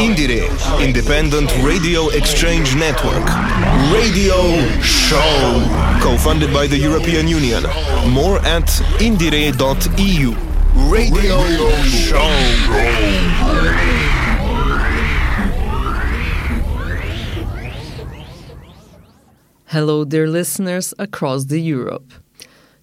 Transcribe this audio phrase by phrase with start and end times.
[0.00, 0.48] IndieRE,
[0.82, 3.26] Independent Radio Exchange Network.
[3.92, 4.34] Radio
[4.80, 6.00] Show.
[6.00, 7.64] Co-funded by the European Union.
[8.08, 8.64] More at
[8.98, 10.34] indiere.eu.
[10.88, 11.38] Radio
[11.84, 12.30] Show.
[19.66, 22.10] Hello, dear listeners across the Europe.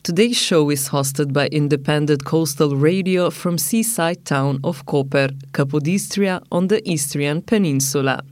[0.07, 6.67] Today's show is hosted by independent coastal radio from seaside town of Koper, Capodistria on
[6.67, 8.23] the Istrian Peninsula.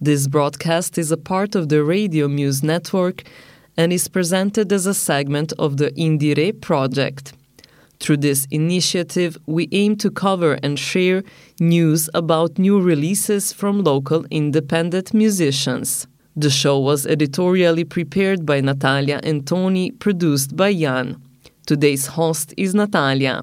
[0.00, 3.24] This broadcast is a part of the Radio Muse network
[3.76, 7.34] and is presented as a segment of the IndieRE project.
[8.00, 11.24] Through this initiative, we aim to cover and share
[11.60, 16.06] news about new releases from local independent musicians.
[16.34, 21.20] The show was editorially prepared by Natalia and Tony, produced by Jan.
[21.66, 23.42] Today's host is Natalia.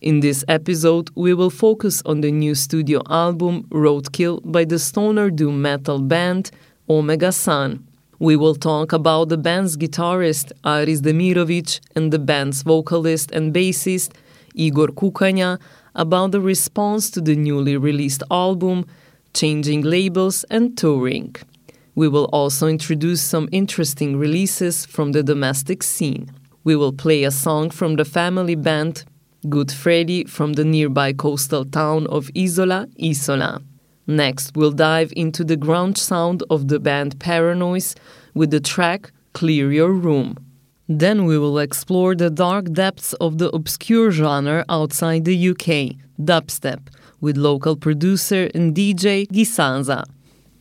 [0.00, 5.28] In this episode, we will focus on the new studio album Roadkill by the stoner
[5.28, 6.52] doom metal band
[6.88, 7.84] Omega Sun.
[8.20, 14.12] We will talk about the band's guitarist Aris Demirovic and the band's vocalist and bassist
[14.54, 15.58] Igor Kukanja
[15.96, 18.86] about the response to the newly released album,
[19.34, 21.34] changing labels, and touring.
[22.00, 26.30] We will also introduce some interesting releases from the domestic scene.
[26.64, 29.04] We will play a song from the family band
[29.50, 33.60] Good Freddy from the nearby coastal town of Izola, Isola.
[34.06, 37.94] Next, we'll dive into the grunge sound of the band Paranoise
[38.32, 40.38] with the track Clear Your Room.
[40.88, 46.80] Then we will explore the dark depths of the obscure genre outside the UK, dubstep,
[47.20, 50.04] with local producer and DJ Gisaza.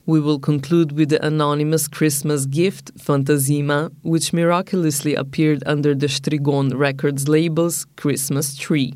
[0.09, 6.75] We will conclude with the anonymous Christmas gift, Fantazima, which miraculously appeared under the Strigon
[6.75, 8.95] Records label's Christmas Tree.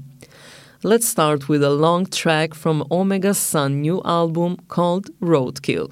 [0.82, 5.92] Let's start with a long track from Omega Sun new album called Roadkill.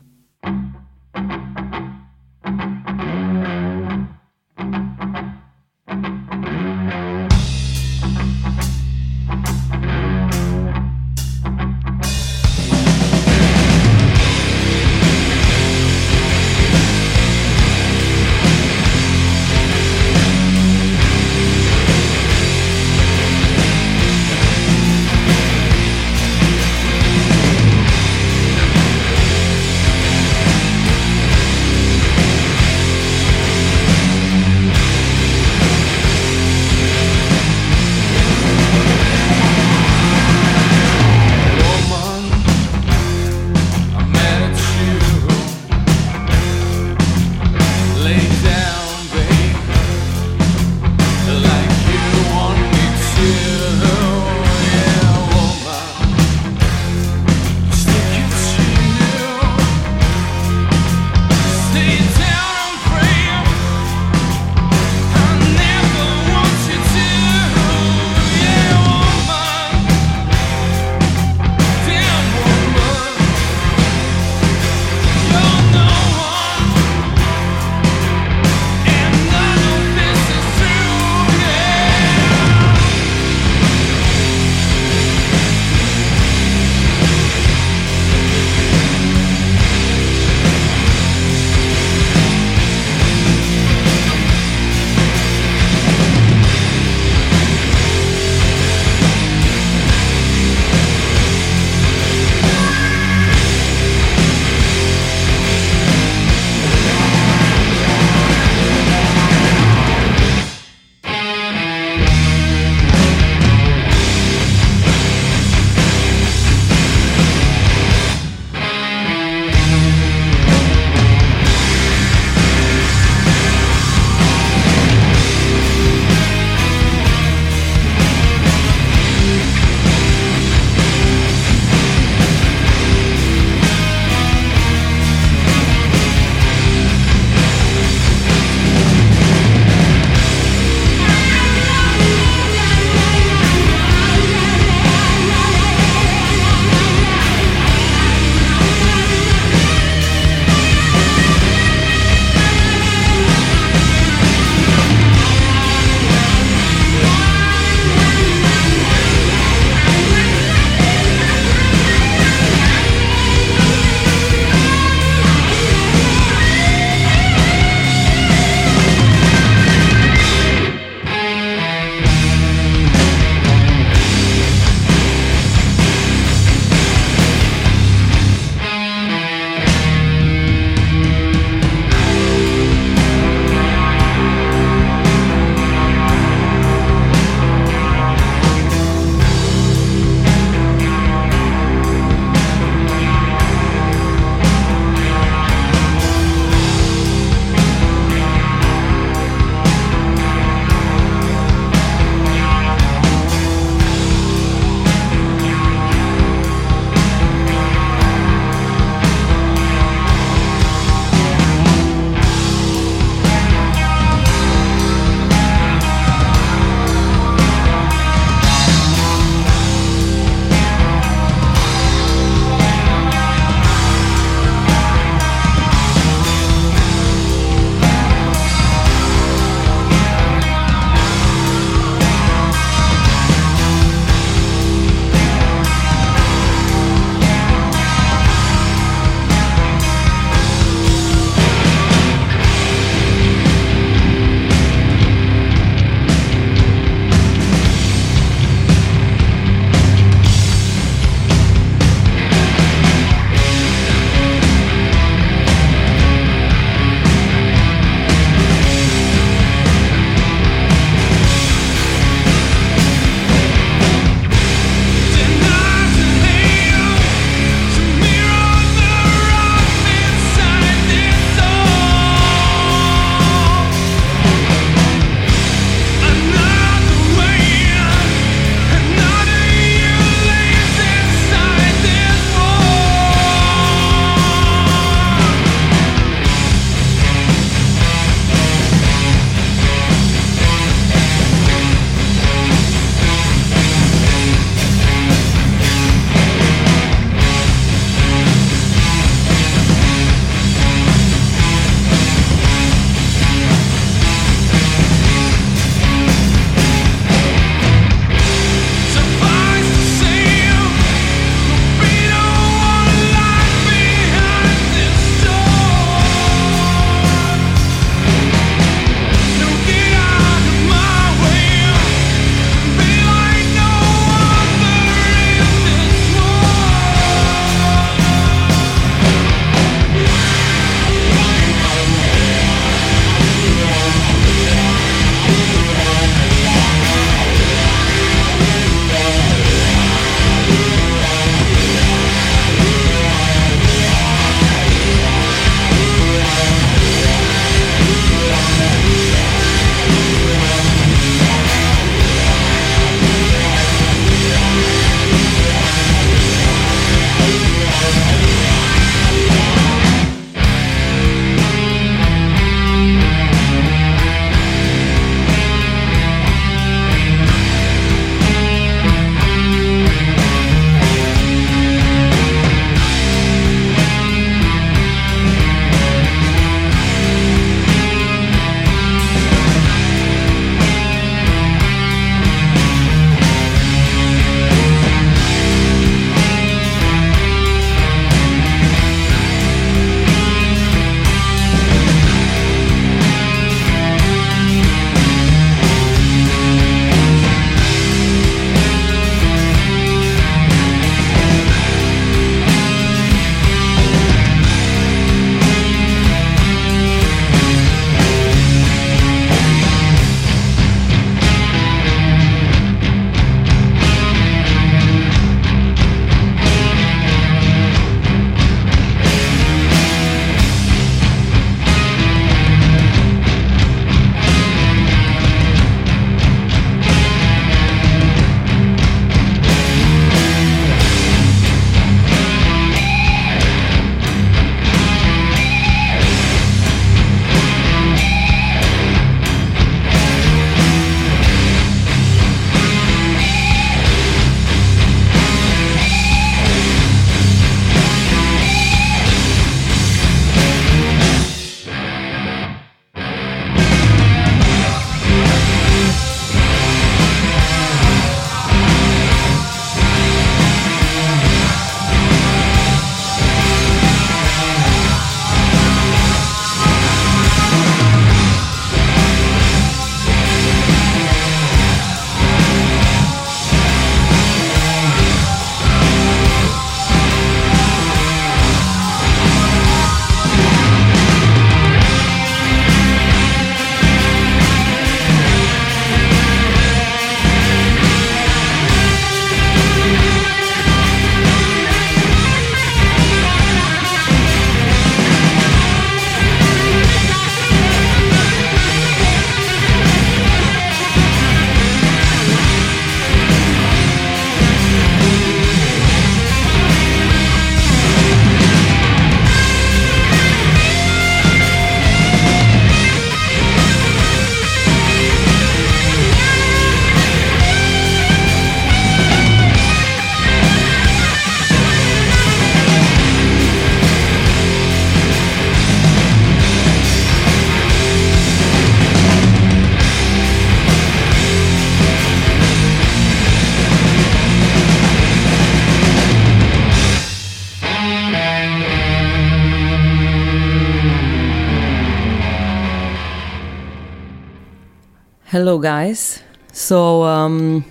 [545.61, 546.21] Guys.
[546.51, 547.63] So, um,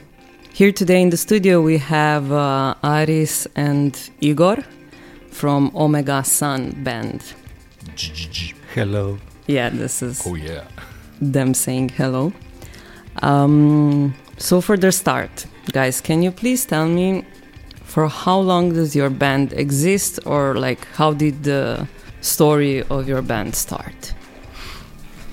[0.53, 4.59] here today in the studio we have uh, Aris and Igor
[5.31, 7.23] from Omega Sun Band.
[8.75, 9.19] Hello.
[9.47, 10.65] Yeah, this is Oh yeah.
[11.21, 12.33] them saying hello.
[13.23, 17.25] Um, so, for the start, guys, can you please tell me
[17.85, 21.89] for how long does your band exist, or like how did the
[22.21, 24.15] story of your band start?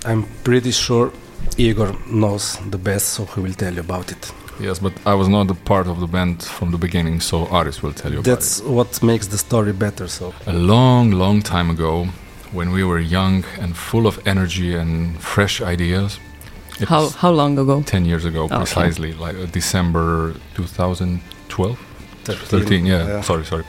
[0.06, 1.12] I'm pretty sure
[1.58, 4.32] Igor knows the best, so he will tell you about it.
[4.60, 7.84] Yes, but I was not a part of the band from the beginning, so Aris
[7.84, 10.08] will tell you That's what makes the story better.
[10.08, 10.34] So.
[10.48, 12.08] A long, long time ago,
[12.52, 16.20] when we were young and full of energy and fresh ideas.
[16.88, 17.82] How how long ago?
[17.82, 18.58] 10 years ago, Okay.
[18.58, 21.78] precisely, like uh, December 2012?
[22.24, 23.64] 13, yeah, sorry, sorry.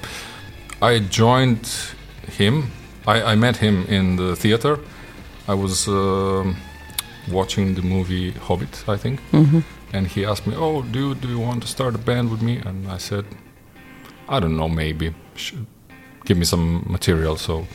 [0.82, 1.66] I joined
[2.38, 2.70] him.
[3.06, 4.78] I, I met him in the theater.
[5.46, 6.56] I was um
[7.32, 9.20] watching the movie Hobbit, I think.
[9.30, 9.60] hmm
[9.92, 12.60] and he asked me, "Oh, dude, do you want to start a band with me?"
[12.66, 13.24] And I said,
[14.28, 15.14] "I don't know, maybe.
[15.34, 15.54] Sh-
[16.24, 17.66] give me some material." So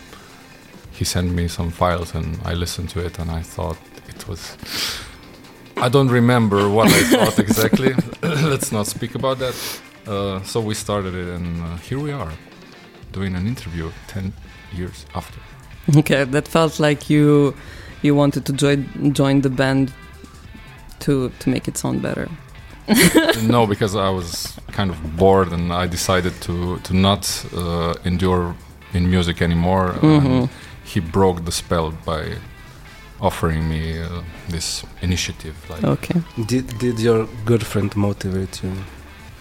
[0.91, 4.57] he sent me some files, and I listened to it, and I thought it was.
[5.77, 7.93] I don't remember what I thought exactly.
[8.21, 9.55] Let's not speak about that.
[10.07, 12.31] Uh, so we started it, and uh, here we are,
[13.11, 14.33] doing an interview ten
[14.71, 15.39] years after.
[15.97, 17.53] Okay, that felt like you
[18.03, 19.91] you wanted to join join the band
[20.99, 22.27] to to make it sound better.
[23.47, 28.53] no, because I was kind of bored, and I decided to to not uh, endure
[28.93, 29.93] in music anymore.
[30.01, 30.25] Mhm.
[30.25, 30.49] And
[30.93, 32.37] he broke the spell by
[33.19, 34.07] offering me uh,
[34.49, 35.55] this initiative.
[35.69, 36.21] Like Okay.
[36.45, 38.71] did did your girlfriend motivate you?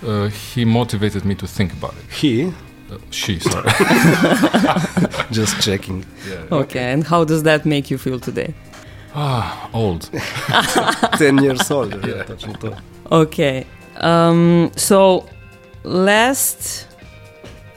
[0.08, 2.04] uh, he motivated me to think about it.
[2.22, 2.52] He
[3.10, 3.70] She's she, sorry.
[5.30, 6.04] Just checking.
[6.28, 6.58] Yeah.
[6.60, 8.54] Okay, and how does that make you feel today?
[9.14, 10.10] Ah, old.
[11.18, 11.94] 10 years old.
[12.06, 12.24] Yeah.
[13.10, 13.66] Okay.
[13.96, 15.26] Um, so
[15.84, 16.88] last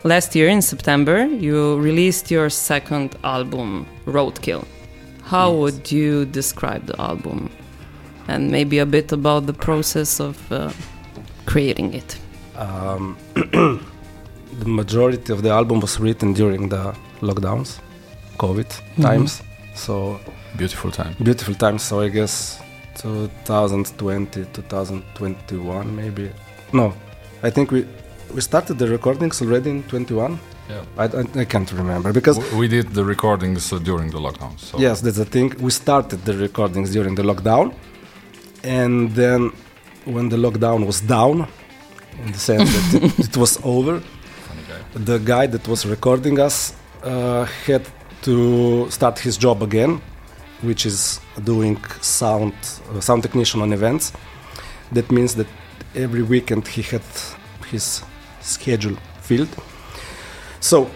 [0.03, 4.65] last year in September, you released your second album, Roadkill.
[5.23, 5.59] How yes.
[5.59, 7.49] would you describe the album?
[8.27, 10.71] And maybe a bit about the process of uh,
[11.45, 12.17] creating it.
[12.55, 13.17] Um,
[14.59, 17.79] the majority of the album was written during the lockdowns,
[18.37, 18.69] COVID
[19.01, 19.41] times.
[19.75, 20.19] So
[20.57, 21.15] Beautiful time.
[21.21, 21.83] beautiful times.
[21.83, 22.59] So I guess
[22.95, 26.31] 2020, 2021, maybe.
[26.73, 26.93] No,
[27.43, 27.85] I think we
[28.33, 30.39] we started the recordings already in 21.
[30.69, 30.83] Yeah.
[30.97, 34.57] I, I, I can't remember because W- we did the recordings uh, during the lockdown.
[34.59, 35.53] So yes, that's the thing.
[35.59, 37.73] We started the recordings during the lockdown,
[38.63, 39.51] and then
[40.05, 41.47] when the lockdown was down,
[42.23, 44.14] in the sense that it, it was over, funny guy.
[44.95, 46.73] The guy that was recording us
[47.03, 47.83] uh, had
[48.23, 50.01] to start his job again,
[50.61, 52.53] which is doing sound
[52.93, 54.11] uh, sound technician on events.
[54.91, 55.47] That means that
[55.95, 57.01] every weekend he had
[57.71, 58.01] his
[58.41, 59.49] schedule filled.
[60.59, 60.89] So,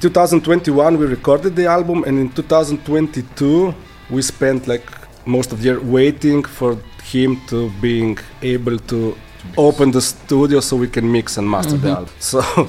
[0.00, 3.74] 2021 we recorded the album, and in 2022
[4.10, 4.86] we spent like
[5.26, 9.16] most of the year waiting for him to being able to
[9.56, 11.96] open the studio so we can mix and master the Mhm.
[11.96, 12.14] album.
[12.20, 12.68] So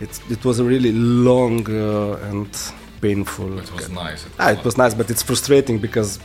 [0.00, 2.48] it it was a really long uh, and
[3.00, 3.58] painful.
[3.58, 4.26] It was nice.
[4.38, 6.18] Ah, it was nice, but it's frustrating because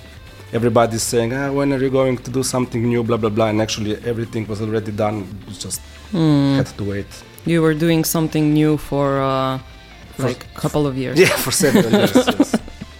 [0.53, 3.61] everybody's saying, ah, when are you going to do something new, blah blah blah, and
[3.61, 5.17] actually everything was already done.
[5.47, 6.55] We just Hmm.
[6.57, 7.11] had to wait.
[7.45, 9.59] You were doing something new for uh,
[10.17, 11.19] For- like a couple of years.
[11.19, 12.15] Yeah, for several years.
[12.15, 12.55] yes.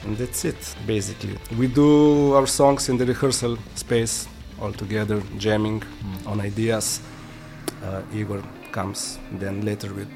[0.05, 1.37] And that's it, basically.
[1.57, 4.27] We do our songs in the rehearsal space
[4.61, 6.27] all together, jamming Mm.
[6.31, 7.01] on ideas.
[7.83, 10.13] Uh, Igor comes then later with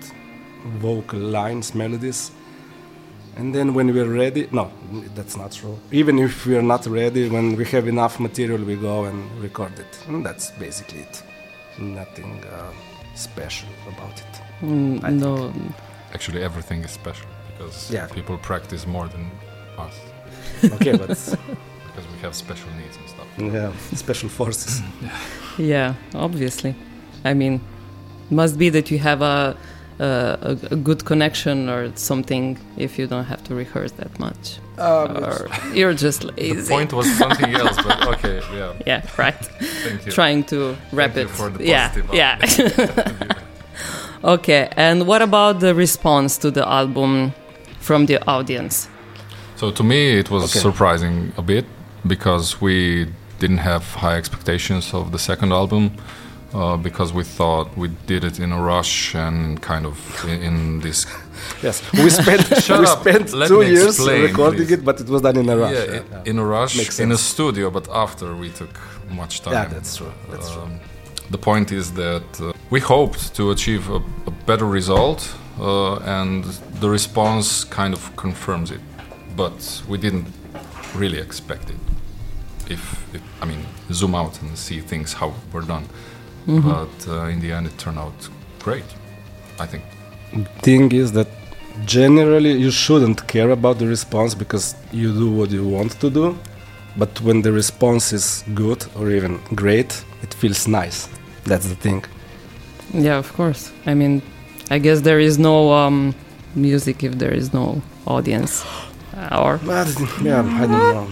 [0.66, 2.32] vocal lines, melodies.
[3.36, 4.72] And then when we're ready, no,
[5.16, 5.78] that's not true.
[5.92, 10.00] Even if we're not ready, when we have enough material, we go and record it.
[10.08, 11.24] And that's basically it.
[11.80, 12.72] Nothing uh,
[13.16, 14.42] special about it.
[14.62, 15.22] Mm, I think.
[15.22, 15.52] no.
[16.14, 18.06] Actually, everything is special because Yeah.
[18.08, 19.32] people practice more than
[19.80, 19.96] us
[20.64, 23.28] Okay, but because we have special needs and stuff.
[23.38, 24.82] yeah, special forces.
[25.58, 26.76] Yeah, obviously.
[27.26, 27.62] I mean,
[28.30, 29.56] must be that you have a,
[30.00, 30.06] a
[30.42, 35.24] a a good connection or something if you don't have to rehearse that much, Um,
[35.24, 38.74] or you're just The point was something else, but okay, yeah.
[38.88, 39.40] Yeah, right.
[39.86, 40.12] Thank you.
[40.12, 41.38] Trying to wrap Thank you it.
[41.40, 43.38] for the yeah, positive yeah.
[44.36, 47.34] okay, and what about the response to the album
[47.80, 48.88] from the audience?
[49.56, 50.60] So to me, it was Okay.
[50.60, 51.66] surprising a bit
[52.08, 53.08] because we
[53.40, 55.92] didn't have high expectations of the second album.
[56.54, 60.80] Uh, because we thought we did it in a rush and kind of in, in
[60.82, 61.08] this
[61.64, 63.00] Yes, we spent we up.
[63.00, 64.72] spent Let two years recording please.
[64.74, 65.74] it, but it was done in a rush.
[65.74, 66.32] yeah, yeah, yeah.
[66.32, 68.80] in a rush Makes in a studio but after we took
[69.10, 69.54] much time.
[69.54, 70.14] Yeah, that's true.
[70.30, 70.62] That's true.
[70.62, 70.80] Um,
[71.32, 76.44] the point is that uh, we hoped to achieve a, a better result, uh, and
[76.80, 78.82] the response kind of confirms it.
[79.36, 80.28] But we didn't
[80.96, 81.78] really expect it.
[82.70, 82.82] If,
[83.16, 85.86] if I mean, zoom out and see things how were done.
[86.46, 88.86] But uh, in the end, it turned out great.
[89.60, 89.84] I think.
[90.62, 91.28] Thing is that
[91.86, 96.38] generally you shouldn't care about the response because you do what you want to do.
[96.98, 101.10] But when the response is good or even great, it feels nice.
[101.46, 102.04] That's the thing.
[102.94, 103.72] Yeah, of course.
[103.86, 104.22] I mean,
[104.70, 106.14] I guess there is no um,
[106.56, 108.66] music if there is no audience.
[109.32, 111.08] Or But yeah, I don't know.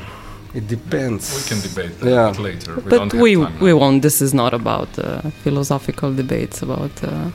[0.54, 1.24] It depends.
[1.36, 2.32] We can debate Yeah.
[2.32, 2.76] that later.
[2.76, 3.78] We but don't have we time we now.
[3.78, 4.02] won't.
[4.02, 7.30] This is not about uh, philosophical debates about uh,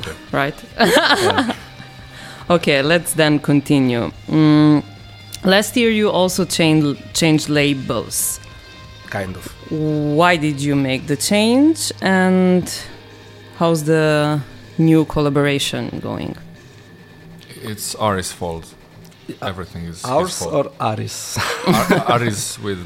[0.00, 0.16] Okay.
[0.32, 0.54] right.
[2.50, 4.10] okay, let's then continue.
[4.28, 4.82] Mm,
[5.44, 8.40] last year you also changed changed labels.
[9.10, 9.46] Kind of.
[9.70, 12.64] Why did you make the change and
[13.58, 14.40] how's the
[14.78, 16.36] new collaboration going?
[17.62, 18.74] It's Ari's fault.
[19.40, 21.38] Everything is Ours or Aris?
[21.66, 22.84] Ar- Ari's with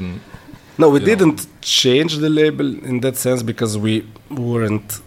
[0.79, 5.01] no, we didn't change the label in that sense because we weren't,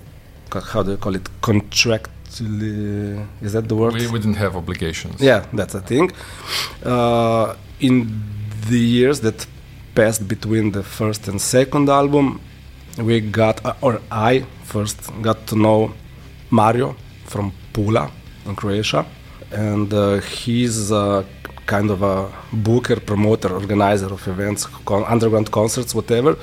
[0.52, 3.24] how do you call it, contractually.
[3.40, 3.94] Is that the word?
[3.94, 5.20] we, we didn't have obligations.
[5.20, 6.10] Yeah, that's a thing.
[6.84, 8.20] Uh, in
[8.68, 9.46] the years that
[9.94, 12.40] passed between the first and second album,
[12.98, 15.94] we got, uh, or I first got to know
[16.50, 18.10] Mario from Pula
[18.44, 19.06] in Croatia,
[19.52, 21.24] and uh, he's uh,
[21.66, 26.36] kind of a booker, promoter, organizer of events, con- underground concerts, whatever.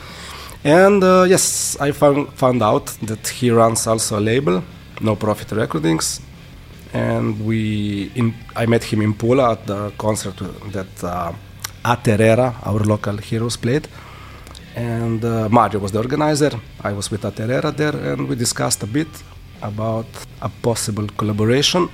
[0.63, 4.63] And uh, yes, I found found out that he runs also a label,
[5.01, 6.21] No Profit Recordings,
[6.93, 10.37] and we in, I met him in Pula at the concert
[10.71, 11.33] that uh,
[11.83, 13.87] Aterera, our local heroes, played.
[14.75, 16.51] And uh, Mario was the organizer.
[16.83, 19.07] I was with Aterera there, and we discussed a bit
[19.61, 20.05] about
[20.41, 21.89] a possible collaboration.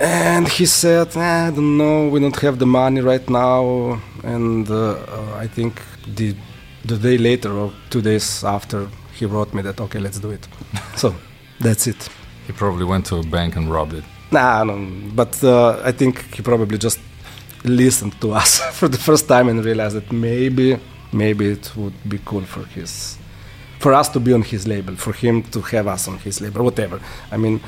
[0.00, 2.08] And he said, "Eh, "I don't know.
[2.08, 5.82] We don't have the money right now." And uh, uh, I think
[6.16, 6.34] the
[6.86, 10.48] the day later or two days after, he wrote me that, "Okay, let's do it."
[10.96, 11.14] so
[11.60, 12.08] that's it.
[12.46, 14.04] He probably went to a bank and robbed it.
[14.32, 14.76] Nah, no,
[15.14, 16.98] but uh, I think he probably just
[17.64, 20.78] listened to us for the first time and realized that maybe,
[21.12, 23.18] maybe it would be cool for his,
[23.80, 26.64] for us to be on his label, for him to have us on his label,
[26.64, 27.00] whatever.
[27.30, 27.60] I mean,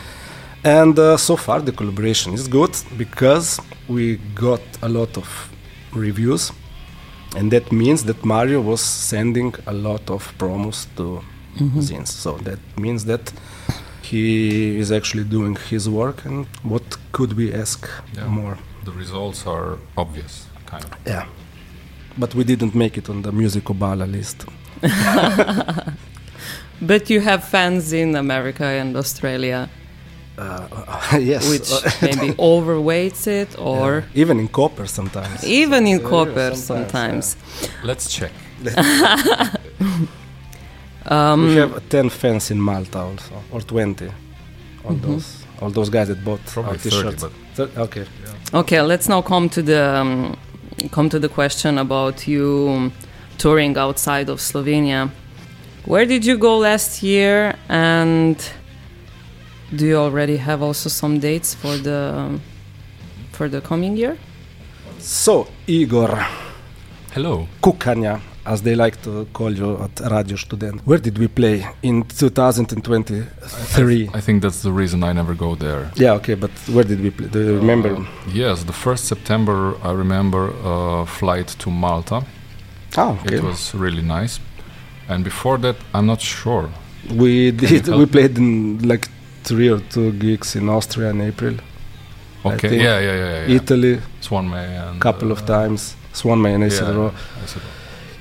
[0.65, 5.29] and uh, so far the collaboration is good because we got a lot of
[5.93, 6.53] reviews,
[7.37, 11.23] and that means that Mario was sending a lot of promos to
[11.81, 12.09] zines.
[12.09, 13.33] So that means that
[14.03, 18.27] he is actually doing his work, and what could we ask Yeah.
[18.29, 18.57] more?
[18.85, 20.91] The results are obvious, kind of.
[21.07, 21.27] Yeah.
[22.19, 24.45] But we didn't make it on the Musicobala list.
[26.81, 29.69] But you have fans in America and Australia,
[30.39, 30.67] Uh,
[31.21, 31.49] yes.
[31.51, 34.23] which uh, maybe overweights it, or yeah.
[34.23, 35.45] even in Koper sometimes.
[35.45, 37.37] even in Yeah, Koper sometimes, sometimes.
[37.85, 38.33] Let's check.
[41.05, 44.09] Um, we have 10 fans in Malta also, or 20.
[44.85, 47.23] All those, all those guys that bought Probably our 30, t-shirts.
[47.23, 48.07] but Thir- okay.
[48.55, 50.37] Okay, let's now come to the um,
[50.93, 52.93] come to the question about you
[53.39, 55.11] touring outside of Slovenia.
[55.87, 58.37] Where did you go last year, and
[59.75, 62.41] do you already have also some dates for the um,
[63.33, 64.17] for the coming year?
[64.99, 66.25] So Igor
[67.13, 67.47] hello.
[67.63, 72.03] Kukanja, as they like to call you at Radio Student, where did we play in
[72.05, 74.11] 2023?
[74.15, 75.91] I think that's the reason I never go there.
[75.97, 77.29] yeah, okay, but where did we play?
[77.29, 77.97] Do you remember?
[77.97, 82.25] Uh, yes, the first September I remember a flight to Malta.
[82.97, 83.37] oh, okay.
[83.37, 84.41] It was really nice.
[85.09, 86.69] And before that, I'm not sure.
[87.11, 87.89] We did.
[87.89, 89.09] We played in like
[89.45, 91.55] three or two gigs in Austria in April.
[92.45, 93.57] Okay, yeah, yeah, yeah, yeah.
[93.57, 95.97] Italy, Swan May and couple of uh, times.
[96.13, 96.65] Swan May and.
[96.65, 97.13] Isidro.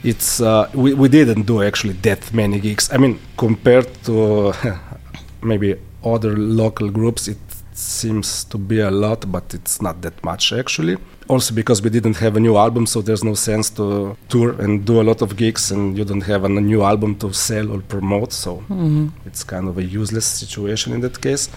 [0.04, 2.90] It's uh, we we didn't do actually that many gigs.
[2.92, 4.54] I mean, compared to
[5.44, 7.38] maybe other local groups, it
[7.74, 10.98] seems to be a lot, but it's not that much actually.
[11.28, 14.86] Also because we didn't have a new album, so there's no sense to tour and
[14.86, 17.80] do a lot of gigs, and you don't have a new album to sell or
[17.80, 18.34] promote.
[18.34, 19.08] So mm-hmm.
[19.26, 21.50] it's kind of a useless situation in that case.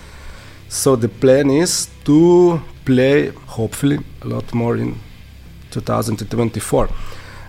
[0.69, 4.99] So the plan is to play, hopefully, a lot more in
[5.71, 6.89] 2024.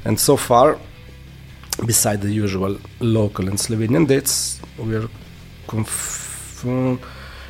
[0.06, 0.80] And so far,
[1.86, 5.10] beside the usual local and Slovenian dates, we're
[5.67, 6.63] conf-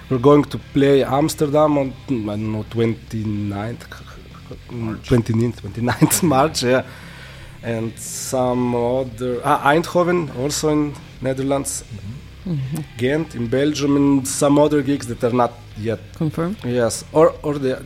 [0.09, 3.89] we're going to play Amsterdam on I don't know 29th,
[4.49, 6.83] 29th, 29th March, yeah.
[7.63, 11.83] and some other ah, Eindhoven, also in Netherlands,
[12.97, 16.57] Ghent in Belgium, and some other gigs that are not yet Confirmed?
[16.63, 17.81] yes, or or they uh,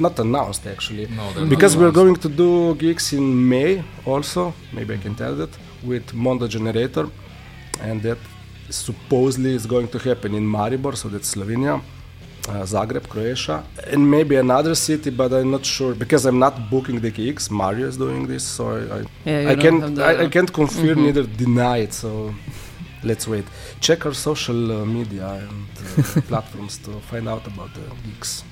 [0.00, 1.06] not announced actually.
[1.06, 4.52] No, they're not because we're going to do gigs in May also.
[4.72, 5.50] Maybe I can tell that
[5.84, 7.06] with Mondo Generator,
[7.80, 8.18] and that
[8.70, 11.80] supposedly is going to happen in Maribor, so that's Slovenia,
[12.48, 17.00] uh, Zagreb, Croatia, and maybe another city, but I'm not sure because I'm not booking
[17.00, 17.50] the gigs.
[17.50, 21.04] Mario is doing this, so I I, Yeah, I can't I, I can't confirm Mhm.
[21.06, 21.92] neither deny it.
[21.92, 22.34] So
[23.04, 23.44] let's wait.
[23.80, 25.66] Check our social uh, media and
[25.98, 28.44] uh, platforms to find out about the gigs.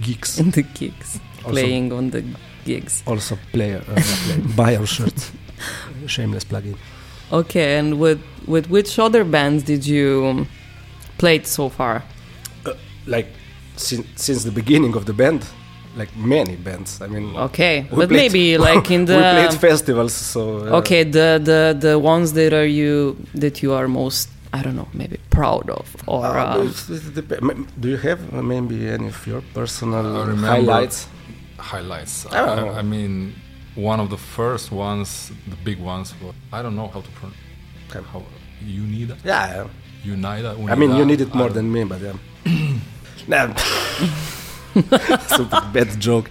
[0.00, 0.38] Geeks.
[0.38, 1.20] In the gigs.
[1.44, 2.22] Also- Playing on the
[2.64, 3.02] gigs.
[3.06, 3.80] Also play, uh,
[4.24, 4.38] play.
[4.56, 5.30] buy our shirt.
[6.06, 6.76] Shameless plug-in.
[7.32, 10.46] Okay, and with with which other bands did you
[11.18, 12.02] played so far?
[13.06, 13.28] Like
[13.76, 15.42] since since the beginning of the band,
[15.96, 17.00] like many bands.
[17.00, 20.12] I mean, Okay, but played- maybe like in the we played festivals.
[20.32, 24.62] So uh, okay the the the ones that are you that you are most I
[24.62, 28.20] don't know maybe proud of or uh, um, it- it dep- m- do you have
[28.32, 30.04] uh, maybe any of your personal
[30.52, 31.08] highlights?
[31.58, 32.26] highlights.
[32.26, 32.38] I.
[32.38, 33.34] I, I mean,
[33.74, 35.08] one of the first ones,
[35.48, 36.14] the big ones.
[36.22, 37.36] Were, I don't know how to pronounce.
[37.90, 38.02] Okay.
[38.12, 38.22] How
[38.64, 39.16] Unida?
[39.24, 39.66] Yeah,
[40.04, 40.14] yeah.
[40.14, 40.50] Unida?
[40.70, 42.12] I mean, you need it more don't- than me, but yeah.
[43.28, 43.54] Nah.
[45.36, 46.30] Super bad joke.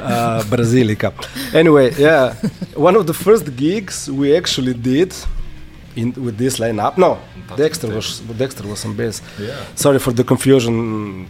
[0.00, 1.12] Uh, Brasilica.
[1.54, 2.34] Anyway, yeah,
[2.74, 5.12] one of the first gigs we actually did
[5.96, 6.96] in with this lineup.
[6.96, 7.18] No,
[7.56, 9.22] Dexter was Dexter was on bass.
[9.38, 9.56] Yeah.
[9.74, 11.28] Sorry for the confusion.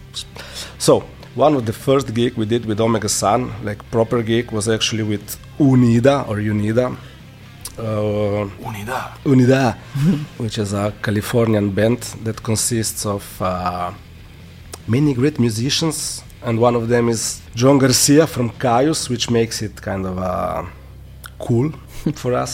[0.77, 1.03] So
[1.35, 5.03] one of the first gig we did with Omega Sun, like proper gig, was actually
[5.03, 6.95] with Unida or Unida.
[7.77, 9.17] Uh, Unida.
[9.23, 9.75] Unida,
[10.37, 13.91] which is a Californian band that consists of uh,
[14.95, 15.97] many great musicians,
[16.47, 17.21] and one of them is
[17.55, 20.63] John Garcia from Kyuss, which makes it kind of uh,
[21.45, 21.67] cool
[22.21, 22.51] for us.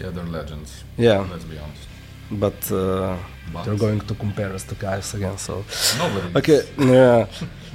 [0.00, 0.70] Yeah, they're legends.
[0.96, 1.84] Yeah, Let's be honest.
[2.44, 3.16] but uh,
[3.52, 5.54] But they're going to compare us to Kyuss again, so
[5.98, 6.38] Nobody.
[6.40, 7.26] okay, yeah.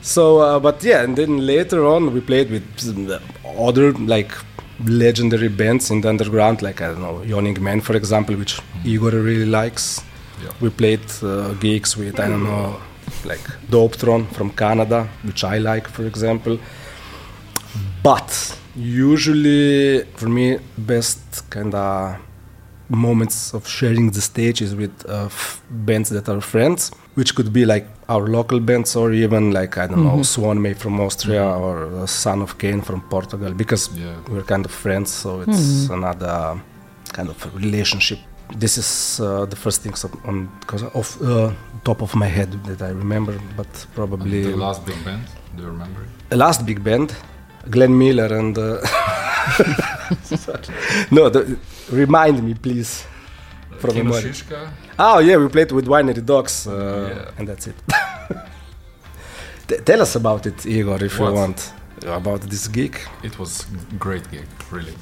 [0.01, 2.63] So, uh, but yeah, and then later on we played with
[3.67, 4.31] other like
[5.03, 8.53] legendary bands in the underground, like I don't know, Yawning Man, for example, which
[8.85, 10.01] Igor really likes.
[10.43, 10.51] Yeah.
[10.61, 12.79] We played uh, gigs with I don't know,
[13.25, 16.57] like Dopethrone from Canada, which I like, for example.
[18.03, 22.17] But usually, for me, best kind of
[22.87, 25.27] moments of sharing the stage is with uh,
[25.71, 29.87] bands that are friends, which could be like our local bands or even like I
[29.87, 34.13] don't know, Swan May from Austria or uh, Son of Cain from Portugal, because Yeah.
[34.29, 36.61] we're kind of friends, so it's another
[37.13, 38.19] kind of relationship.
[38.53, 41.51] This is uh, the first things on- on cause of uh,
[41.83, 45.23] top of my head that I remember, but probably the last big band.
[45.55, 46.09] Do you remember it?
[46.29, 47.15] the last big band,
[47.69, 48.57] Glenn Miller and.
[48.57, 48.81] Uh,
[51.11, 51.57] no, the,
[51.91, 53.05] remind me, please.
[53.79, 54.21] From memory.
[54.21, 54.69] Shishka.
[54.97, 57.31] Oh yeah, we played with Winery Dogs, uh, Yeah.
[57.37, 57.75] and that's it.
[59.85, 61.27] Tell us about it, Igor, if What?
[61.29, 61.73] you want,
[62.05, 62.97] about this gig.
[63.23, 63.65] It was
[63.99, 64.93] great gig, really.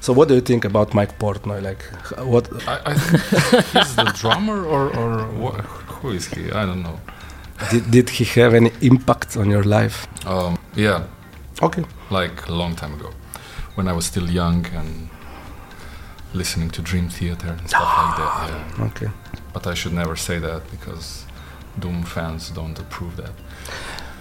[0.00, 1.60] So, what do you think about Mike Portnoy?
[1.62, 1.82] Like,
[2.26, 2.48] what?
[2.66, 5.60] I, I think he's the drummer, or or what,
[6.00, 6.50] who is he?
[6.50, 6.98] I don't know.
[7.70, 10.06] Did, did he have any impact on your life?
[10.26, 11.04] Um, yeah,
[11.62, 11.84] Okay.
[12.10, 13.10] like a long time ago,
[13.74, 15.10] when I was still young and
[16.32, 18.48] listening to Dream Theater and stuff like that.
[18.48, 18.84] Yeah.
[18.90, 19.10] Okay.
[19.52, 21.26] But I should never say that because
[21.78, 23.32] Doom fans don't approve that.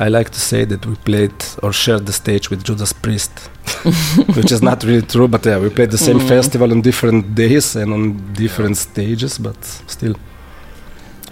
[0.02, 3.32] I like to say that we played or shared the stage with Judas Priest,
[4.36, 7.76] which is not really true, but yeah, we played the same festival on different days
[7.76, 10.16] and on different stages, but still,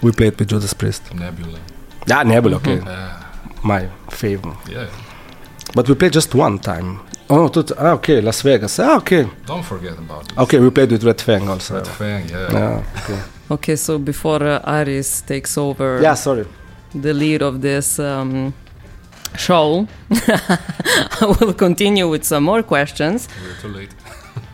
[0.01, 1.13] we played with Judas Priest.
[1.13, 1.59] Nebula.
[2.07, 3.23] Yeah, Nebula, okay, Uh,
[3.63, 4.57] my favorite.
[4.69, 4.87] yeah.
[5.73, 6.99] But we played just one time.
[7.29, 8.79] Oh, two t- ah, okay, Las Vegas.
[8.79, 10.37] Ah, okay, Don't forget about it.
[10.37, 11.75] okay, we played with Red Fang also.
[11.75, 12.51] Red Fang, yeah.
[12.51, 13.19] Yeah, okay.
[13.51, 16.45] okay so before uh, Aris takes over yeah, sorry.
[16.93, 18.53] The lead of this um,
[19.37, 19.87] show
[21.21, 23.93] I will continue with some more questions We're too late.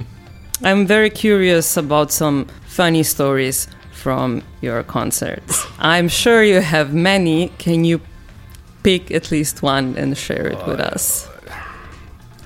[0.63, 5.65] I'm very curious about some funny stories from your concerts.
[5.80, 7.50] I'm sure you have many.
[7.58, 8.00] Can you
[8.82, 11.28] pick at least one and share it with us?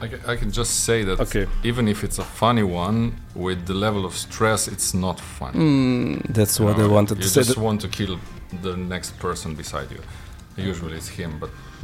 [0.01, 1.47] I, I can just say that Okay.
[1.63, 5.53] even if it's a funny one, with the level of stress, it's not fun.
[5.53, 6.15] Hmm.
[6.29, 7.41] That's You what I wanted to say.
[7.41, 8.19] You just want to kill
[8.61, 10.01] the next person beside you.
[10.57, 11.49] Usually it's him, but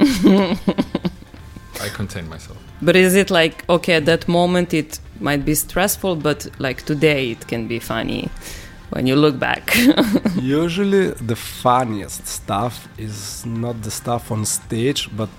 [1.80, 2.58] I contain myself.
[2.82, 7.30] But is it like, okay, at that moment it might be stressful, but like today
[7.32, 8.28] it can be funny
[8.90, 9.76] when you look back?
[10.36, 15.30] Usually, the funniest stuff is not the stuff on stage, but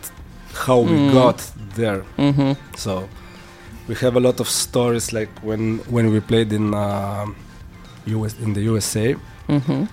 [0.67, 1.11] how we Mm.
[1.11, 2.01] got there.
[2.17, 3.07] hmm So,
[3.87, 7.25] we have a lot of stories like when when we played in uh,
[8.05, 9.15] US in the USA,
[9.47, 9.83] hmm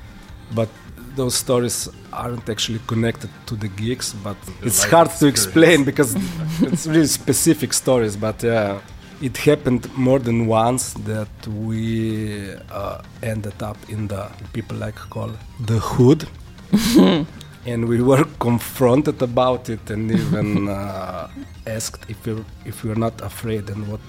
[0.54, 0.68] but
[1.16, 4.12] those stories aren't actually connected to the gigs.
[4.24, 6.14] But The it's life hard to explain because
[6.60, 8.16] it's really specific stories.
[8.16, 8.80] But yeah,
[9.20, 14.22] it happened more than once that we uh, ended up in the
[14.52, 15.30] people like call
[15.66, 16.26] the hood.
[17.66, 21.28] and we were confronted about it and even uh,
[21.66, 22.32] asked if we
[22.64, 24.00] if we were not afraid and what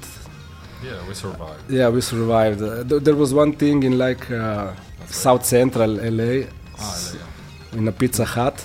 [0.83, 1.63] Yeah, we survived.
[1.69, 4.73] yeah we survived uh, th- there was one thing in like uh,
[5.25, 6.31] south central la
[6.79, 7.77] Ah, yeah.
[7.79, 8.57] in a pizza hut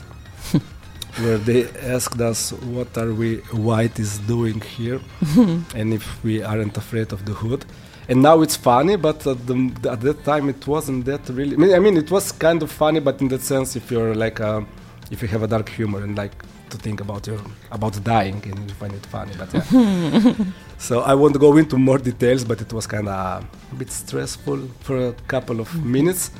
[1.23, 3.37] where they asked us what are we
[3.68, 5.01] white is doing here?
[5.79, 7.64] And if we aren't afraid of the hood.
[8.11, 9.57] And now it's funny but at, the,
[9.90, 12.71] at that time it wasn't that really I mean, I mean it was kind of
[12.73, 14.62] funny but in that sense if you're like uh,
[15.11, 16.33] if you have a dark humor and like
[16.71, 17.40] to think about your
[17.71, 20.35] about dying and you find it funny but yeah.
[20.79, 24.61] So i won't go into more details but it was kind of a bit stressful
[24.81, 26.31] for a couple of minutes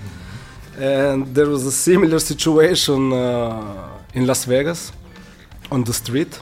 [0.79, 4.93] and there was a similar situation uh, in Las Vegas
[5.71, 6.35] on the street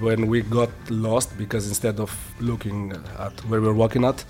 [0.00, 4.24] when we got lost because instead of looking at where we were walking at,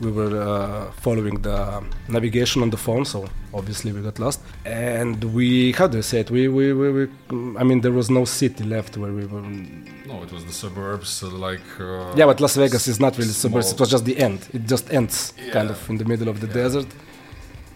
[0.00, 3.04] we were uh, following the navigation on the phone.
[3.04, 6.30] So obviously we got lost, and we how do I say it?
[6.30, 7.08] We we, we, we
[7.58, 9.42] I mean there was no city left where we were.
[9.42, 11.60] No, it was the suburbs, uh, like.
[11.78, 13.72] Uh, Yeah, but Las Vegas is not really suburbs.
[13.72, 14.40] It was just the end.
[14.54, 16.54] It just ends kind of in the middle of the Yeah.
[16.62, 16.86] desert.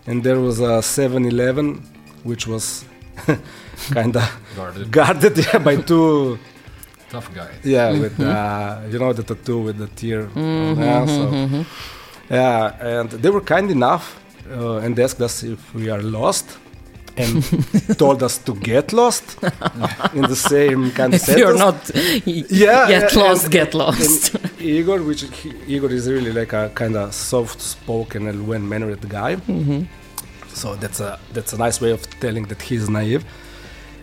[0.06, 1.82] And there was a 7-Eleven,
[2.24, 2.84] which was
[3.90, 4.24] kind of
[4.56, 4.90] Guarded.
[4.90, 6.38] guarded yeah, by two.
[7.10, 7.50] Tough guy.
[7.62, 10.28] Yeah, with uh, you know the tattoo with the tear.
[10.34, 11.64] Yeah, so
[12.28, 16.58] yeah, and they were kind enough uh, and asked us if we are lost.
[17.16, 17.44] And
[17.98, 19.24] told us to get lost
[20.14, 21.76] in the same kind of If you're not
[22.26, 24.34] y- Yeah, get and- lost, and- get lost.
[24.60, 29.36] Igor, which he, Igor is really like a kind of soft-spoken and well-mannered guy.
[29.36, 29.86] Mhm.
[30.52, 33.24] So that's a that's a nice way of telling that he's naive.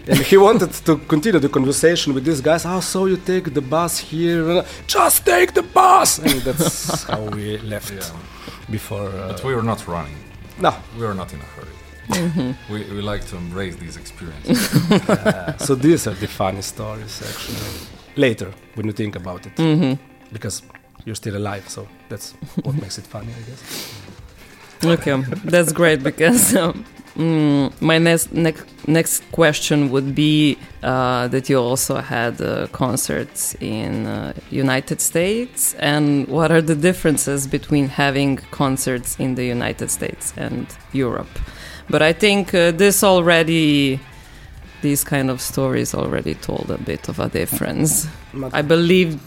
[0.07, 2.65] And he wanted to continue the conversation with these guys.
[2.65, 4.63] Oh, so you take the bus here?
[4.87, 6.17] Just take the bus.
[6.19, 8.09] And that's how we left Yeah.
[8.69, 9.09] before.
[9.09, 10.17] Uh, But we were not running.
[10.59, 11.75] no, We were not in a hurry.
[12.11, 12.73] Mm-hmm.
[12.73, 14.59] we, we like to embrace these experiences.
[15.65, 17.87] so these are the funny stories actually.
[18.15, 19.97] Later, when you think about it, Mhm.
[20.33, 20.63] because
[21.05, 23.61] you're still alive, so that's what makes it funny, I guess.
[24.83, 26.83] Okay, that's great because um,
[27.15, 33.55] mm, my next next next question would be uh, that you also had uh, concerts
[33.61, 39.89] in uh, United States, and what are the differences between having concerts in the United
[39.91, 41.39] States and Europe?
[41.91, 43.99] But I think uh, this already.
[44.81, 48.07] These kind of stories already told a bit of a difference.
[48.33, 49.19] But- I believe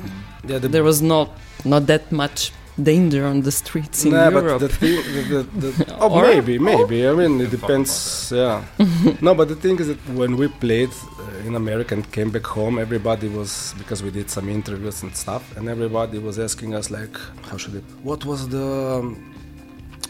[0.49, 1.29] yeah, the there was not
[1.65, 2.51] not that much
[2.83, 4.59] danger on the streets in Nah, Europe.
[4.59, 4.97] but the thing,
[5.31, 7.07] the, the, the, oh, Or- maybe, maybe.
[7.07, 8.33] I mean, it depends.
[8.35, 8.65] Yeah.
[9.27, 12.47] no, but the thing is that when we played uh, in America and came back
[12.47, 16.91] home, everybody was because we did some interviews and stuff, and everybody was asking us
[16.91, 17.17] like,
[17.49, 17.85] how should it?
[18.03, 18.67] What was the,
[18.99, 19.35] um,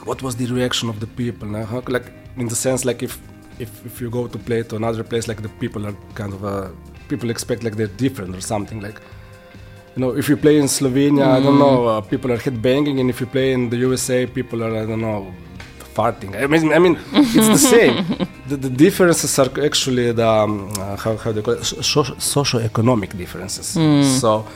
[0.05, 1.47] what was the reaction of the people?
[1.49, 3.19] Now, how, like in the sense like if
[3.59, 6.45] if if you go to play to another place, like the people are kind of
[6.45, 6.69] uh,
[7.09, 9.01] people expect like they're different or something like
[9.97, 13.09] you know, if you play in Slovenia, I don't know, uh, people are headbanging, and
[13.09, 15.33] if you play in the USA, people are, I don't know,
[15.95, 16.35] farting.
[16.35, 18.05] I mean, I mean, it's the same.
[18.47, 21.65] The, the differences are actually the um, uh, how how do you call it?
[21.65, 23.69] So, socio-economic differences.
[24.21, 24.47] So,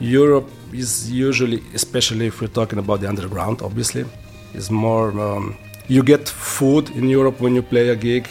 [0.00, 4.04] Europe is usually, especially if we're talking about the underground, obviously,
[4.52, 5.10] is more.
[5.12, 5.56] Um,
[5.90, 8.28] you get food in Europe when you play a gig.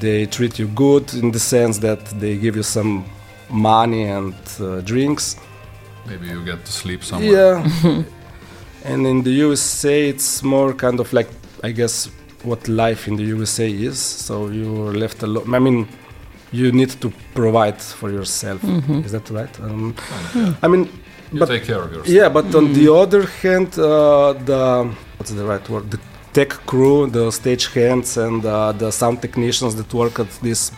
[0.00, 3.04] They treat you good in the sense that they give you some
[3.50, 5.36] money and uh, drinks.
[6.06, 7.58] Maybe you get to sleep somewhere.
[7.58, 8.02] Yeah.
[8.90, 11.28] and in the USA, it's more kind of like,
[11.64, 12.08] I guess,
[12.44, 13.98] what life in the USA is.
[13.98, 15.52] So you're left alone.
[15.54, 15.88] I mean,
[16.52, 18.62] you need to provide for yourself.
[19.04, 19.60] Is that right?
[19.60, 20.54] Um, Kind of, yeah.
[20.62, 20.88] I mean,
[21.32, 22.08] You but take care of yourself.
[22.08, 24.62] yeah, but on the other hand, uh, the
[25.16, 25.90] what's the right word?
[25.90, 25.98] The
[26.32, 30.72] tech crew, the stage hands, and uh, the sound technicians that work at these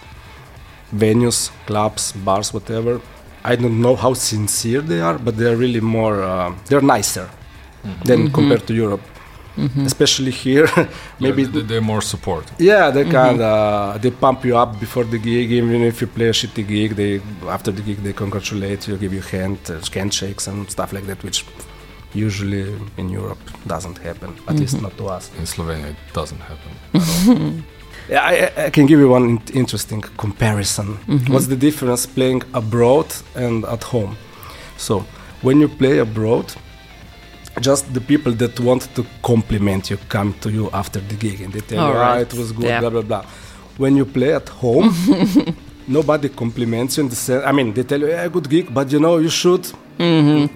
[0.94, 3.00] venues, clubs, bars, whatever.
[3.44, 6.22] I don't know how sincere they are, but they're really more.
[6.22, 7.28] Uh, they're nicer
[8.04, 9.00] than compared to Europe,
[9.84, 10.68] especially here.
[11.20, 12.44] Maybe Maybe they're more support.
[12.58, 15.50] yeah, they kind of they pump you up before the gig.
[15.50, 19.12] Even if you play a shitty gig, they after the gig they congratulate you, give
[19.12, 21.44] you hand uh, handshakes and stuff like that, which
[22.14, 24.30] usually in Europe doesn't happen.
[24.48, 24.60] At mhm.
[24.60, 25.30] least not to us.
[25.38, 27.64] In Slovenia, it doesn't happen.
[28.08, 30.98] Yeah, I, I- I can give you one in- interesting comparison.
[31.06, 31.28] Mhm.
[31.28, 34.16] What's the difference playing abroad and at home?
[34.76, 35.04] So,
[35.42, 36.52] when you play abroad,
[37.60, 41.52] just the people that want to compliment you come to you after the gig and
[41.52, 42.16] they tell All you, right.
[42.18, 42.80] ah, it was good, Yeah.
[42.80, 43.24] blah blah blah.
[43.78, 44.92] When you play at home,
[45.86, 47.44] nobody compliments you in the sense.
[47.44, 49.62] I mean, they tell you, yeah, good gig, but you know, you should.
[49.98, 50.46] Mm-hmm.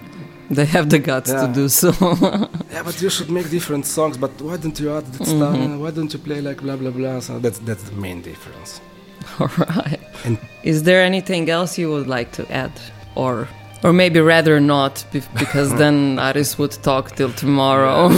[0.50, 1.90] They have the guts to do so.
[2.72, 4.16] Yeah, but you should make different songs.
[4.18, 5.36] But why don't you add that Mm-hmm.
[5.36, 5.80] stuff?
[5.80, 7.20] Why don't you play like blah blah blah?
[7.20, 8.80] So that's that's the main difference.
[9.40, 10.00] All right.
[10.24, 12.72] And Is there anything else you would like to add,
[13.14, 13.48] or
[13.84, 18.10] or maybe rather not, because then Aris would talk till tomorrow.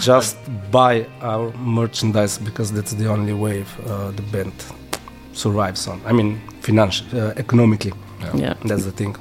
[0.00, 0.36] just
[0.70, 4.52] buy our merchandise because that's the only way uh, the band
[5.32, 6.00] survives on.
[6.06, 7.92] I mean, financially, uh, economically.
[8.34, 8.54] yeah.
[8.64, 9.16] That's the thing.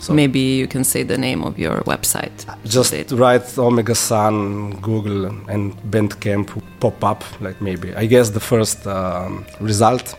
[0.00, 2.32] So Maybe you can say the name of your website.
[2.64, 7.24] just It- write Omega Sun, Google, and Bandcamp will pop up.
[7.40, 10.14] Like maybe I guess the first um, result,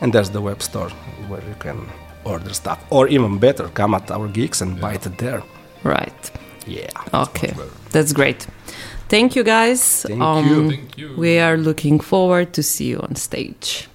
[0.00, 0.90] and there's the web store
[1.28, 1.78] where you can
[2.24, 5.42] order stuff, or even better, come at our gigs and buy it there.
[5.82, 6.30] Right.
[6.66, 6.90] Yeah.
[7.12, 7.52] Okay.
[7.92, 8.46] That's great.
[9.08, 10.06] Thank you guys.
[10.10, 10.70] Um, you.
[10.70, 11.14] Thank you.
[11.16, 13.88] We are looking forward to see you on stage.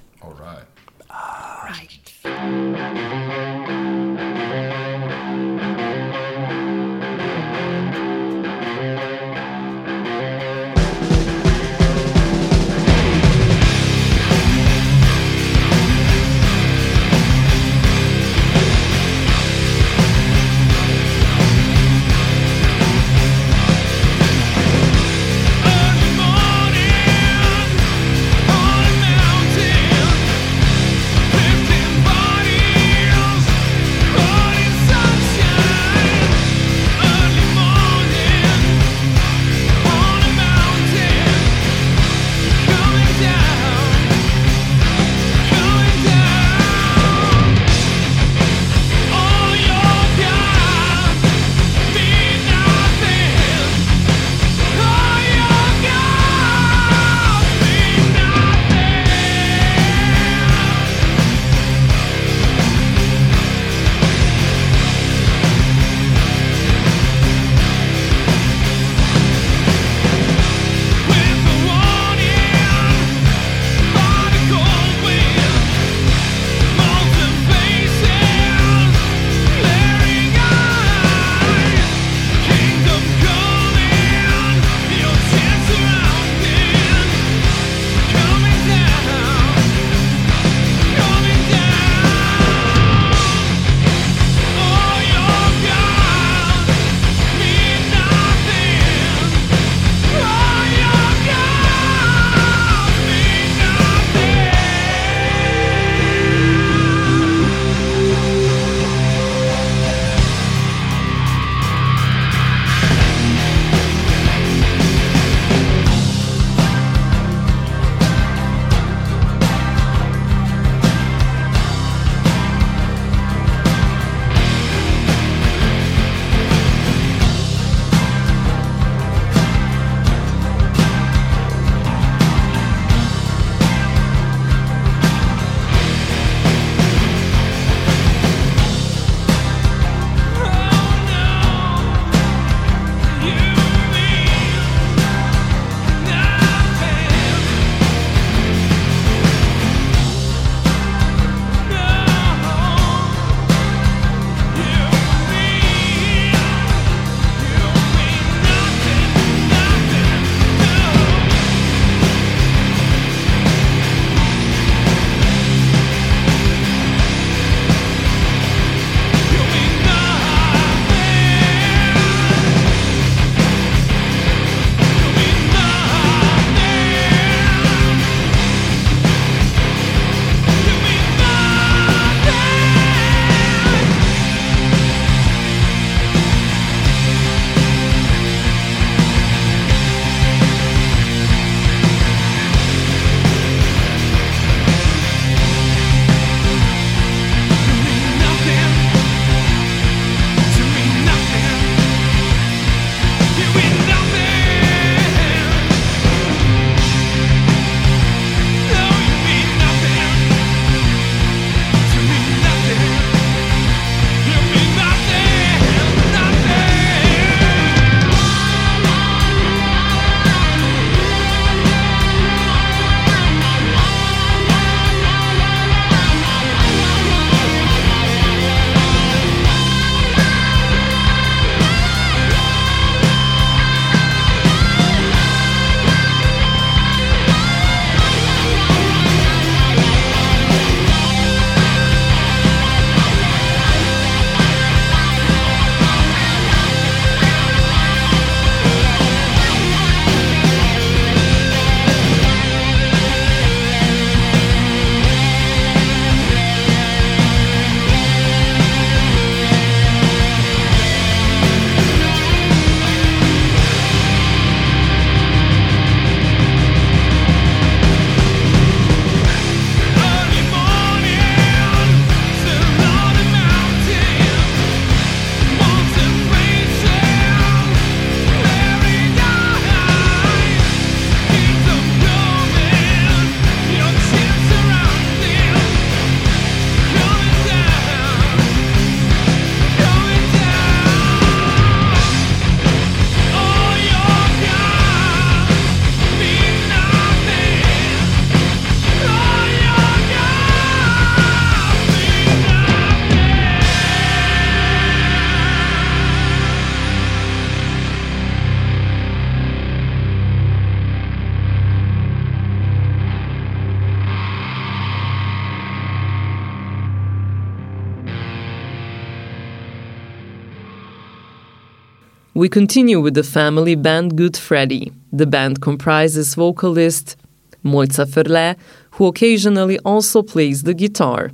[322.40, 324.94] We continue with the family band Good Freddy.
[325.12, 327.18] The band comprises vocalist
[327.66, 328.56] Mojca Ferle,
[328.92, 331.32] who occasionally also plays the guitar.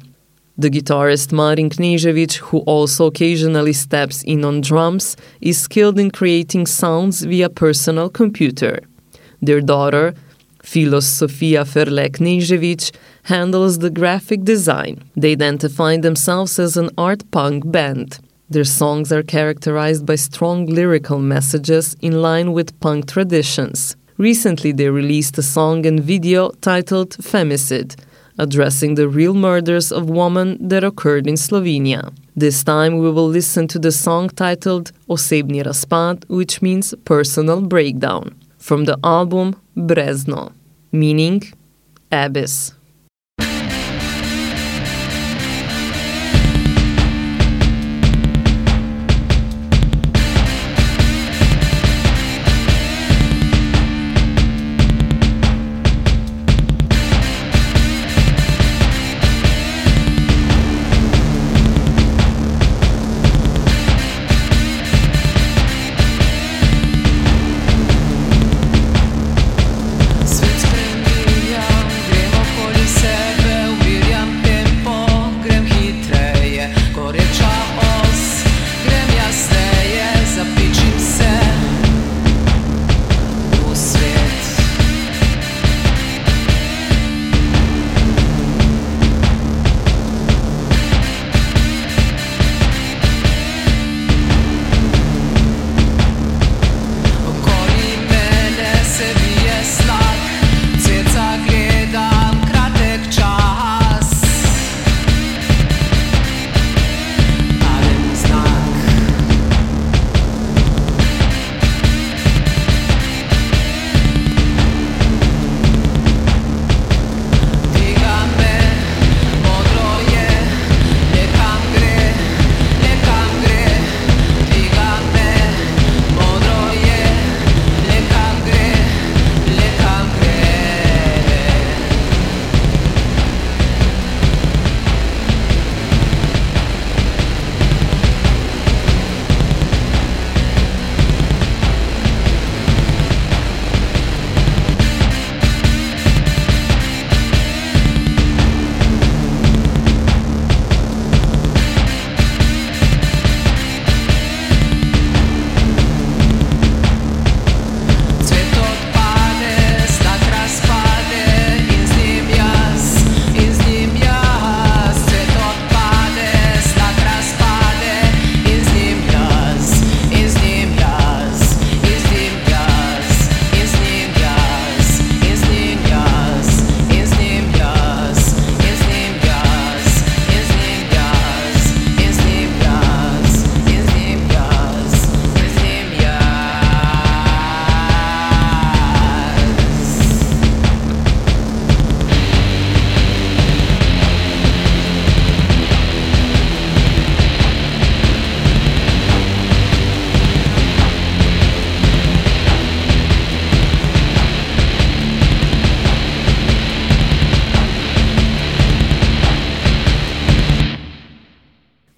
[0.57, 6.65] The guitarist Marin Knežević, who also occasionally steps in on drums, is skilled in creating
[6.65, 8.79] sounds via personal computer.
[9.43, 10.15] Their daughter,
[10.63, 12.91] Filos Sofia Ferle Knežević,
[13.25, 15.03] handles the graphic design.
[15.15, 18.17] They identify themselves as an art punk band.
[18.49, 23.95] Their songs are characterized by strong lyrical messages in line with punk traditions.
[24.17, 27.95] Recently, they released a song and video titled Femicide,
[28.37, 32.13] addressing the real murders of women that occurred in Slovenia.
[32.35, 38.35] This time, we will listen to the song titled Osebni razpad, which means personal breakdown,
[38.59, 40.53] from the album Brezno,
[40.91, 41.41] meaning
[42.11, 42.73] abyss.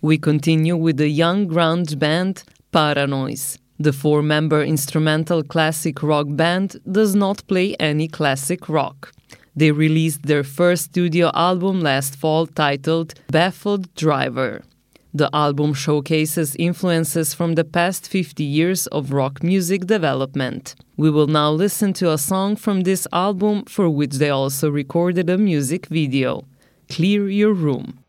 [0.07, 3.59] We continue with the young grunge band Paranoise.
[3.77, 9.11] The four member instrumental classic rock band does not play any classic rock.
[9.53, 14.63] They released their first studio album last fall titled Baffled Driver.
[15.13, 20.75] The album showcases influences from the past 50 years of rock music development.
[20.95, 25.29] We will now listen to a song from this album for which they also recorded
[25.29, 26.45] a music video
[26.87, 27.99] Clear Your Room.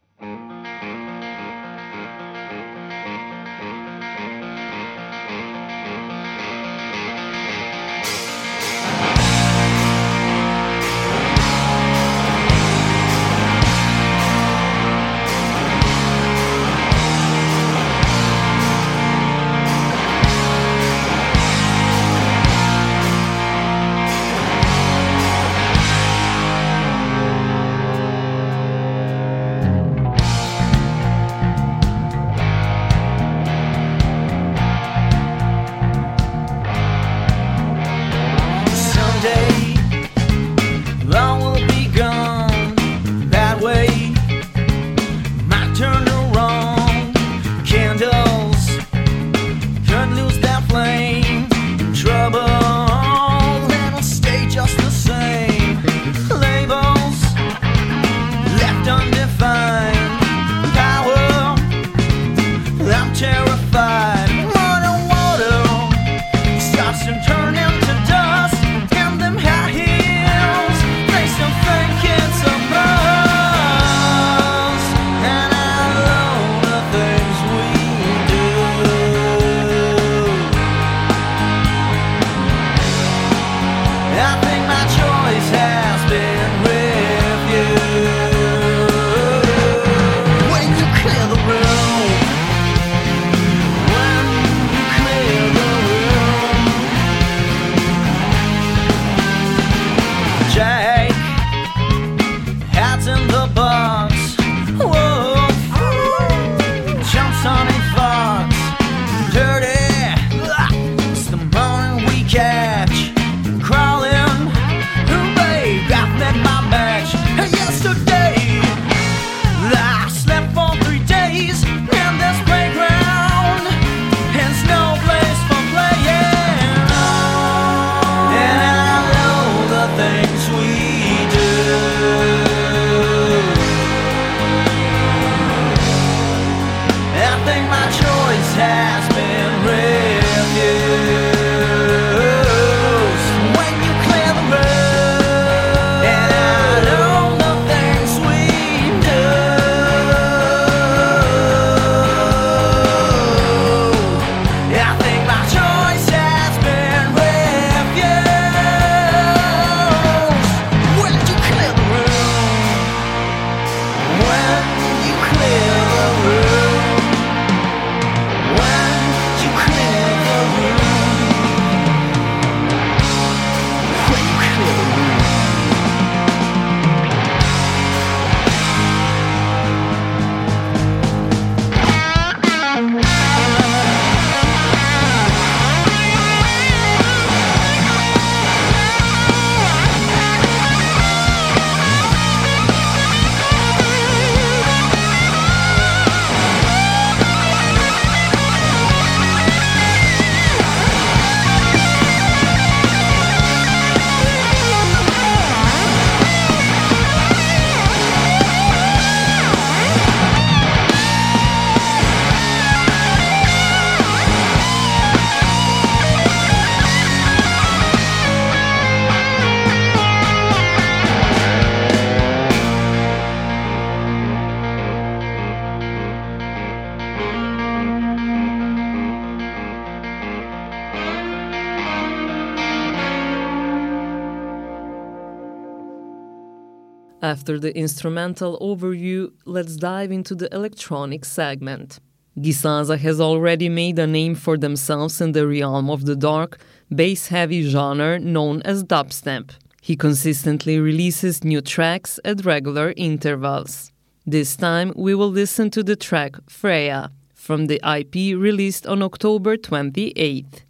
[237.35, 242.01] After the instrumental overview, let's dive into the electronic segment.
[242.39, 246.59] Gisaza has already made a name for themselves in the realm of the dark,
[246.89, 249.51] bass heavy genre known as dubstep.
[249.83, 253.93] He consistently releases new tracks at regular intervals.
[254.25, 259.59] This time we will listen to the track Freya from the EP released on October
[259.59, 260.63] 28th.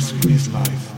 [0.00, 0.89] To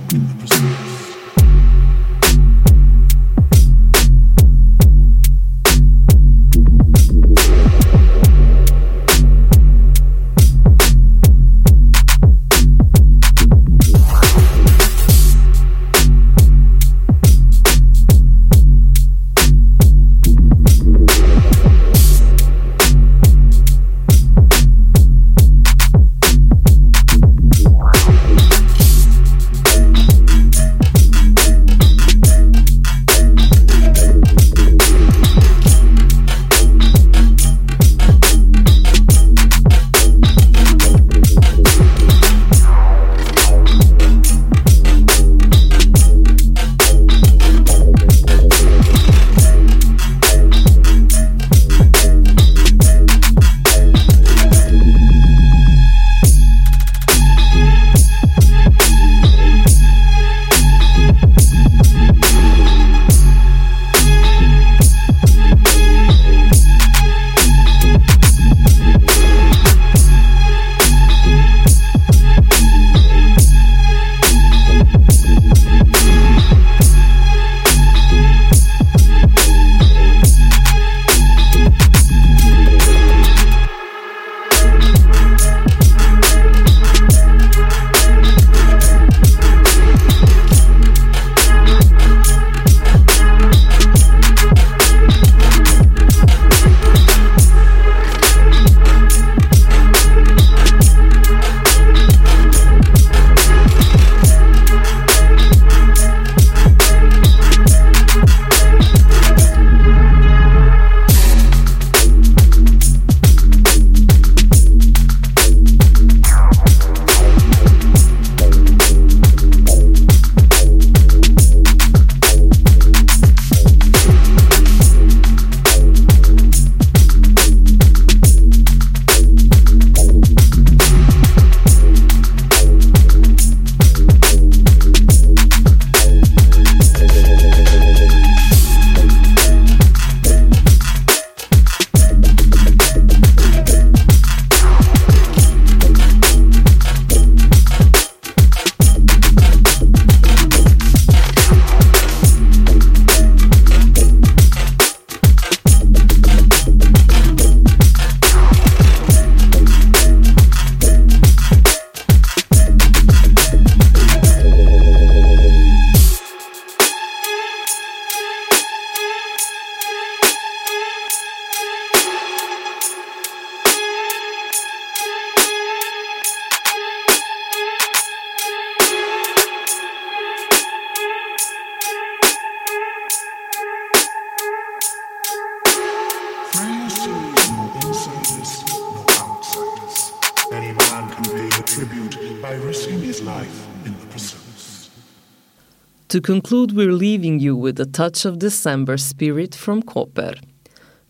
[196.22, 200.34] conclude, we're leaving you with a touch of December spirit from Koper.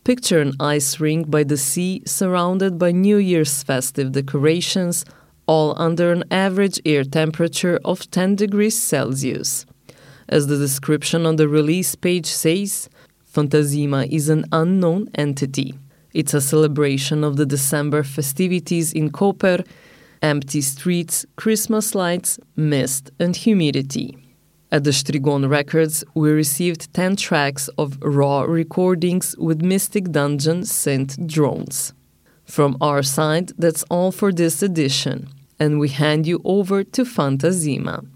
[0.04, 5.04] Picture an ice rink by the sea surrounded by New Year's festive decorations,
[5.46, 9.66] all under an average air temperature of 10 degrees Celsius.
[10.28, 12.88] As the description on the release page says,
[13.32, 15.74] Fantazima is an unknown entity.
[16.14, 19.66] It's a celebration of the December festivities in Koper,
[20.20, 24.21] empty streets, Christmas lights, mist, and humidity.
[24.72, 31.26] At the Strigon Records, we received 10 tracks of raw recordings with Mystic Dungeon synth
[31.26, 31.92] drones.
[32.46, 35.28] From our side, that's all for this edition,
[35.60, 38.06] and we hand you over to Fantazima.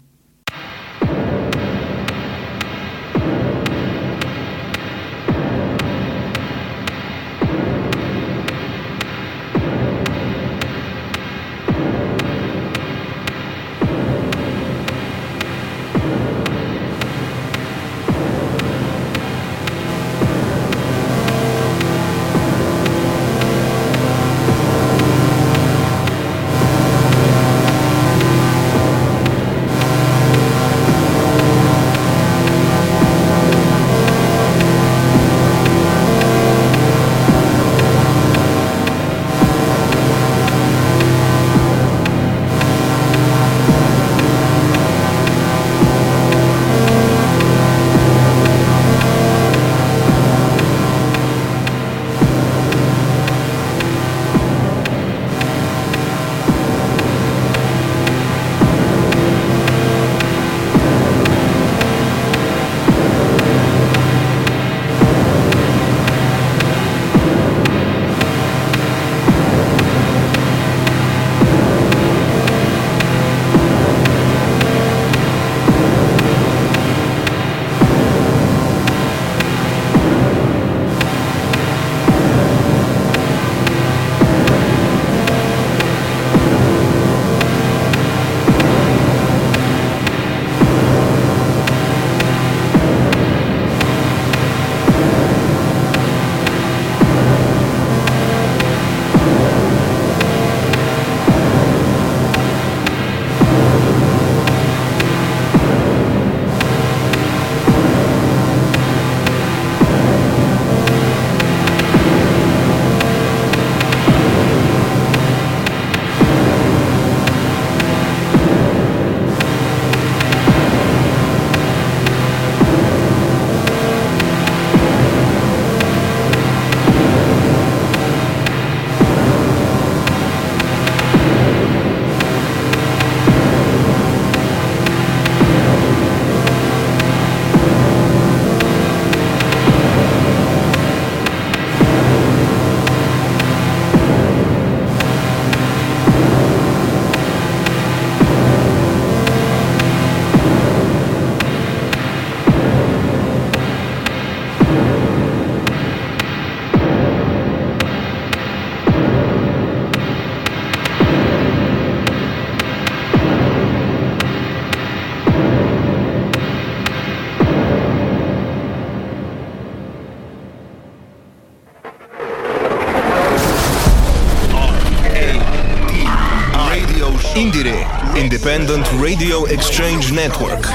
[179.07, 180.67] Radio Exchange Network.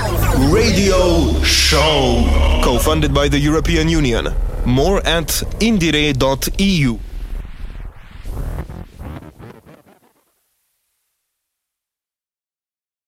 [0.51, 2.25] Radio Show.
[2.65, 4.33] Co funded by the European Union.
[4.65, 5.29] More at
[5.61, 7.12] indiere.eu.